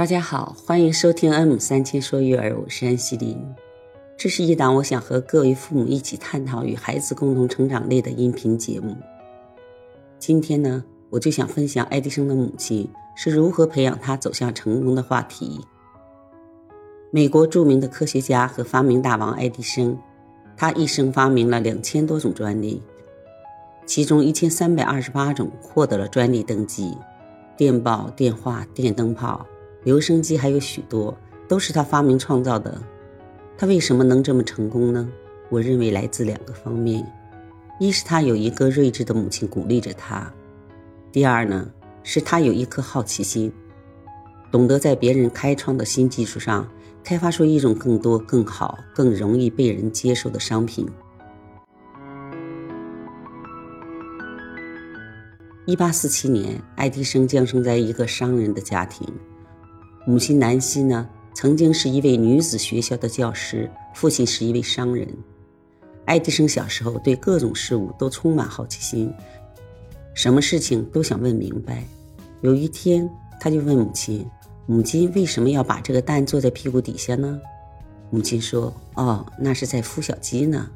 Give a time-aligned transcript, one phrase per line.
[0.00, 3.36] 大家好，欢迎收听《M 三千说育儿》，我是安西林。
[4.16, 8.96] 这是一档我想和各位父母一起探讨与孩子共同成长类的音频节目。
[10.18, 15.60] 今天呢，我就想分享爱迪生的母亲是如何培养他走向成功的话题。
[17.10, 19.98] 美国著名的科学家和发明大王爱迪生，
[20.56, 22.82] 他一生发明了两千多种专利，
[23.84, 26.96] 其中一千三百二十八种获得了专利登记。
[27.54, 29.44] 电报、电话、电灯泡、
[29.84, 31.16] 留声机，还有许多
[31.48, 32.80] 都是他发明创造的。
[33.56, 35.08] 他为什么能这么成功呢？
[35.48, 37.04] 我认为来自两个方面：
[37.78, 40.32] 一是他有一个睿智的母亲鼓励着他；
[41.10, 41.68] 第二呢，
[42.02, 43.52] 是他有一颗好奇心，
[44.50, 46.68] 懂得在别人开创的新技术上
[47.02, 50.88] 开发出一种更多、更好、更容易被人接受的商品。
[55.66, 59.06] 一八四七年，爱迪生降生在一个商人的家庭。
[60.06, 65.06] 母亲南希呢，曾经是一位女子学校的教师，父亲是一位商人。
[66.06, 69.12] 爱迪生小时候对各种事物都充满好奇心，
[70.14, 71.84] 什么事情都想问明白。
[72.40, 74.26] 有一天，他就问母亲
[74.66, 77.38] ：“母亲为什么要把这个蛋坐在屁股底下呢？”
[78.10, 80.68] 母亲说：“哦，那是在孵小鸡呢。”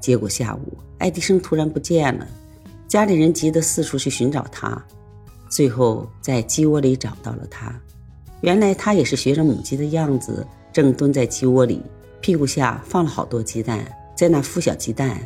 [0.00, 2.26] 结果下午，爱迪生突然不见了。
[2.86, 4.82] 家里人急得四处去寻找他，
[5.50, 7.78] 最后在鸡窝里找到了他。
[8.42, 11.82] 原来他也是学着母鸡的样子，正蹲在鸡窝里，
[12.20, 13.84] 屁股下放了好多鸡蛋，
[14.14, 15.18] 在那孵小鸡蛋。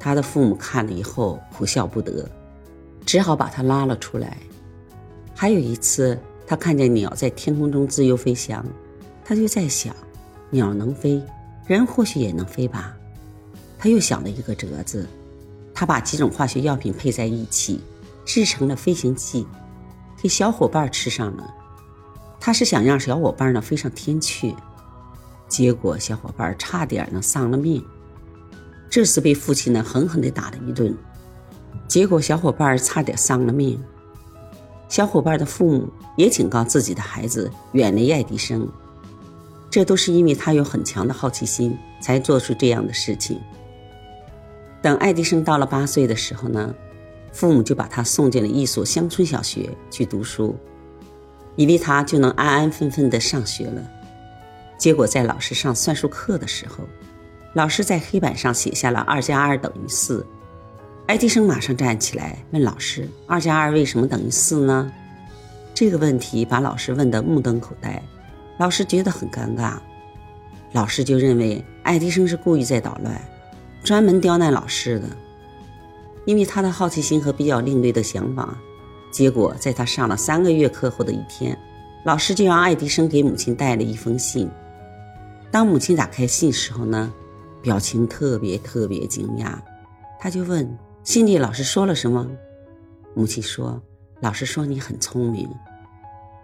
[0.00, 2.28] 他的父母看了以后哭笑不得，
[3.06, 4.36] 只好把他拉了出来。
[5.34, 8.64] 还有一次，他看见鸟在天空中自由飞翔，
[9.24, 9.94] 他就在想：
[10.50, 11.22] 鸟能飞，
[11.66, 12.94] 人或许也能飞吧。
[13.78, 15.06] 他又想了一个辙子。
[15.74, 17.80] 他把几种化学药品配在一起，
[18.24, 19.44] 制成了飞行器，
[20.22, 21.52] 给小伙伴吃上了。
[22.44, 24.54] 他是想让小伙伴呢飞上天去，
[25.48, 27.82] 结果小伙伴差点呢丧了命。
[28.90, 30.94] 这次被父亲呢狠狠地打了一顿，
[31.88, 33.82] 结果小伙伴差点丧了命。
[34.90, 35.88] 小伙伴的父母
[36.18, 38.68] 也警告自己的孩子远离爱迪生，
[39.70, 43.40] 这都是因为他有很强的好奇心才做出这样的事情。
[44.82, 46.74] 等爱迪生到了八岁的时候呢，
[47.32, 50.54] 父母就把他送进了一所乡村小学去读书，
[51.56, 53.82] 以为他就能安安分分的上学了。
[54.76, 56.84] 结果在老师上算术课的时候，
[57.54, 60.26] 老师在黑板上写下了“二加二等于四”。
[61.06, 64.90] 爱迪生马上站起来问老师：“二加二为什么等于四呢？”
[65.74, 68.02] 这个问题把老师问得目瞪口呆，
[68.58, 69.74] 老师觉得很尴尬，
[70.72, 73.20] 老师就认为爱迪生是故意在捣乱。
[73.82, 75.06] 专门刁难老师的，
[76.24, 78.56] 因为他的好奇心和比较另类的想法。
[79.14, 81.56] 结果在他上了三个月课后的一天，
[82.04, 84.50] 老师就让爱迪生给母亲带了一封信。
[85.52, 87.14] 当母亲打开信时候呢，
[87.62, 89.54] 表情特别特别惊讶。
[90.18, 90.68] 他就问
[91.04, 92.28] ：“信里老师说了什么？”
[93.14, 93.80] 母亲说
[94.18, 95.48] ：“老师说你很聪明，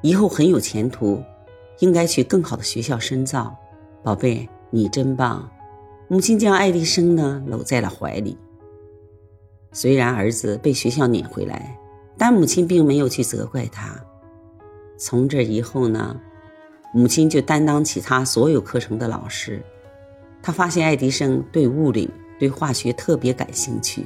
[0.00, 1.20] 以后很有前途，
[1.80, 3.52] 应该去更好的学校深造。
[4.04, 5.50] 宝贝，你真棒。”
[6.06, 8.38] 母亲将爱迪生呢搂在了怀里。
[9.72, 11.76] 虽然儿子被学校撵回来，
[12.20, 13.98] 但母亲并没有去责怪他。
[14.98, 16.14] 从这以后呢，
[16.92, 19.62] 母亲就担当起他所有课程的老师。
[20.42, 24.04] 他发现爱迪生对物理、对化学特别感兴趣，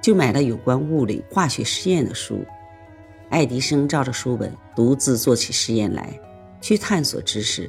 [0.00, 2.44] 就买了有关物理、化学实验的书。
[3.30, 6.16] 爱迪生照着书本独自做起实验来，
[6.60, 7.68] 去探索知识。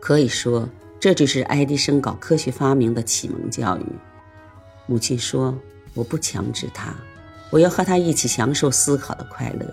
[0.00, 0.68] 可以说。
[1.00, 3.86] 这就是爱迪生搞科学发明的启蒙教育。
[4.86, 5.52] 母亲说
[5.94, 6.94] ：“我不强制他，
[7.52, 9.66] 我要和他一起享受思考的快乐。”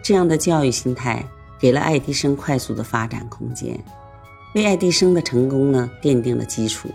[0.00, 1.24] 这样的教育心态
[1.58, 3.76] 给了爱迪生快速的发展空间，
[4.54, 6.88] 为爱迪生的成功呢奠定了基础。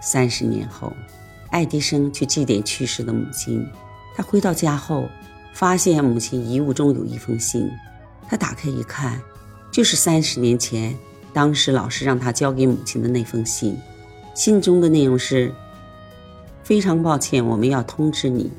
[0.00, 0.92] 三十年后，
[1.50, 3.64] 爱迪生去祭奠去世的母亲。
[4.16, 5.08] 他回到家后，
[5.54, 7.70] 发现母亲遗物中有一封信。
[8.28, 9.20] 他打开一看，
[9.70, 10.94] 就是三十年前。
[11.32, 13.76] 当时老师让他交给母亲的那封信，
[14.34, 15.52] 信中的内容是：
[16.62, 18.50] 非常抱歉，我们要通知你，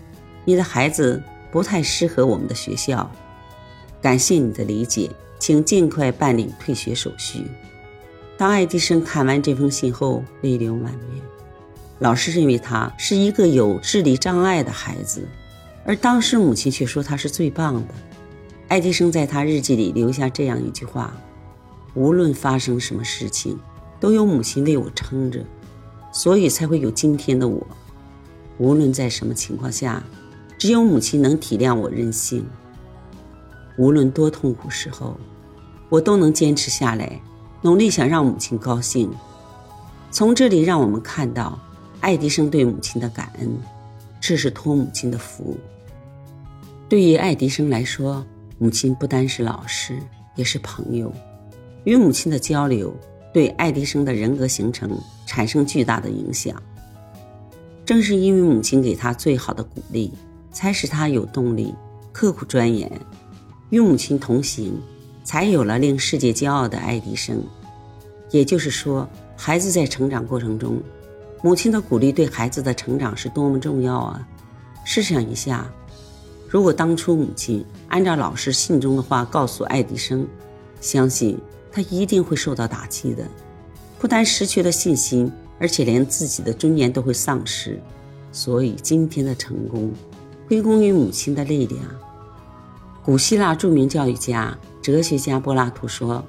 [0.46, 1.22] 你的孩子
[1.52, 3.12] 不太适合我们的学校。
[4.02, 5.10] 感谢你的理解，
[5.40, 7.46] 请尽快办理退学手续。
[8.38, 11.24] 当爱迪生看完这封信后，泪流满面。
[12.00, 15.28] 老师认为他是一个有智力障碍的孩子，
[15.86, 17.94] 而当时母亲却说他是最棒的。
[18.68, 21.16] 爱迪生在他日记里留下这样一句话。
[21.94, 23.58] 无论发生什么事情，
[24.02, 25.40] 都有母亲为我撑着，
[26.12, 27.66] 所以才会有今天的我。
[28.58, 30.04] 无论在什么情况下，
[30.58, 32.46] 只有母亲能体谅我任性。
[33.78, 35.18] 无论多痛苦时候，
[35.90, 37.20] 我都能坚持下来，
[37.62, 39.12] 努力想让母亲高兴。
[40.12, 41.60] 从这里让我们看到
[42.00, 43.50] 爱迪生对母亲的感恩，
[44.22, 45.58] 这是托母亲的福。
[46.88, 48.26] 对于爱迪生来说，
[48.58, 50.00] 母亲不单是老师，
[50.36, 51.12] 也是朋友。
[51.84, 52.96] 与母亲的交流，
[53.34, 56.56] 对爱迪生的人格形成产生巨大的影响。
[57.86, 60.12] 正是因为母亲给他最好的鼓励，
[60.56, 61.76] 才使他有动力
[62.14, 62.90] 刻苦钻研。
[63.72, 64.82] 与母亲同行，
[65.22, 67.44] 才有了令世界骄傲的爱迪生。
[68.32, 70.82] 也就是说，孩子在成长过程中，
[71.44, 74.26] 母亲的鼓励对孩子的成长是多么重要啊！
[74.86, 75.70] 试想一下。
[76.48, 80.26] 如果当初母亲按照老师信中的话告诉爱迪生，
[80.80, 81.38] 相信
[81.70, 83.28] 他一定会受到打击的，
[84.00, 85.30] 不但失去了信心，
[85.60, 87.78] 而且连自己的尊严都会丧失。
[88.32, 89.92] 所以今天的成功，
[90.48, 91.82] 归功于母亲的力量。
[93.04, 96.24] 古希腊著名教育家、哲学家柏拉图说：“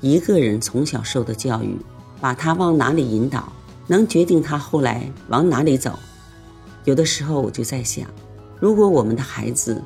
[0.00, 1.76] 一个人从小受的教育，
[2.20, 3.52] 把他往哪里引导，
[3.86, 5.98] 能决定他后来往哪里走。”
[6.84, 8.06] 有的时候我就在想。
[8.58, 9.82] 如果我们的孩子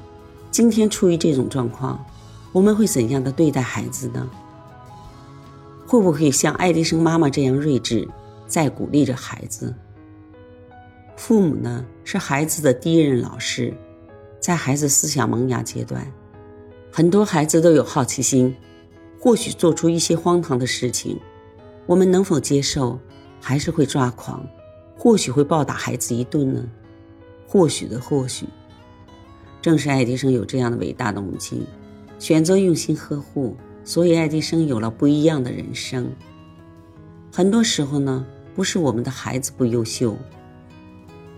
[0.51, 2.05] 今天处于这种状况，
[2.53, 4.29] 我们会怎样的对待孩子呢？
[5.87, 8.09] 会不会像爱迪生妈妈这样睿智，
[8.47, 9.75] 在鼓励着孩子？
[11.17, 13.73] 父母呢，是孩子的第一任老师，
[14.41, 16.07] 在孩子思想萌芽阶段，
[16.91, 18.55] 很多孩子都有好奇心，
[19.21, 21.19] 或许做出一些荒唐的事情，
[21.87, 22.99] 我们能否接受？
[23.41, 24.45] 还是会抓狂？
[24.97, 26.65] 或许会暴打孩子一顿呢？
[27.47, 28.47] 或许的或许。
[29.63, 31.67] 正是爱迪生有这样的伟大的母亲，
[32.19, 36.11] 选择用心呵护，所以爱迪生有了不一样的人生。
[37.33, 38.25] 很多时候呢，
[38.55, 40.17] 不是我们的孩子不优秀，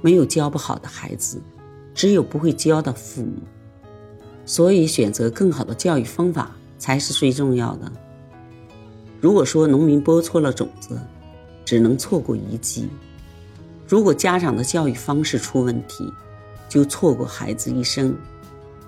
[0.01, 1.41] 没有教不好的孩子，
[1.95, 3.43] 只有不会教的父母。
[4.45, 7.91] 所以选择更好的教育方法才是最重要的。
[9.21, 11.01] 如果说农民播错了种子，
[11.65, 12.85] 只能错过一季；
[13.89, 16.13] 如果家长的教育方式出问题，
[16.69, 18.17] 就错过孩子一生。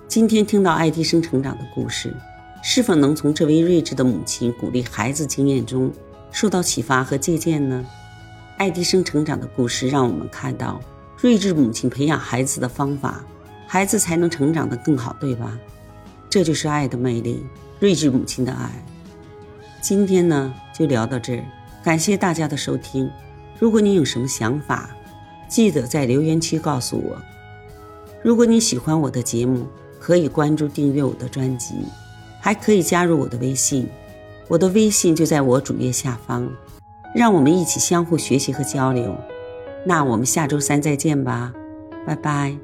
[0.07, 2.15] 今天听到爱迪生成长的故事，
[2.63, 5.91] 是否能从这位睿智的母亲鼓励孩子经验中
[6.31, 7.85] 受到启发和借鉴呢？
[8.57, 10.79] 爱迪生成长的故事让我们看到，
[11.21, 13.21] 睿智母亲培养孩子的方法，
[13.67, 15.59] 孩子才能成长得更好，对吧？
[16.29, 17.45] 这就是爱的魅力，
[17.81, 18.71] 睿智母亲的爱。
[19.81, 21.43] 今天呢，就聊到这儿，
[21.83, 23.11] 感谢大家的收听。
[23.59, 24.91] 如果你有什么想法，
[25.49, 27.17] 记得在留言区告诉我。
[28.23, 29.67] 如果你喜欢我的节目，
[29.99, 31.75] 可以关注订阅我的专辑，
[32.39, 33.89] 还可以加入我的微信，
[34.47, 36.49] 我的微信就在我主页下方，
[37.13, 39.13] 让我们一起相互学习和交流。
[39.85, 41.53] 那我们下周三再见吧，
[42.05, 42.57] 拜拜。